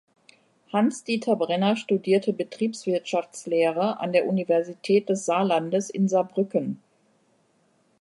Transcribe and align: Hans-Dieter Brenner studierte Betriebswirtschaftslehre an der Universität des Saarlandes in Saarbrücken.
Hans-Dieter 0.73 1.35
Brenner 1.35 1.75
studierte 1.75 2.33
Betriebswirtschaftslehre 2.33 3.99
an 3.99 4.11
der 4.13 4.25
Universität 4.25 5.07
des 5.09 5.25
Saarlandes 5.27 5.91
in 5.91 6.07
Saarbrücken. 6.07 6.81